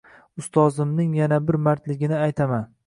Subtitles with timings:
[0.43, 2.71] Ustozimning yana bir mardligini aytaman.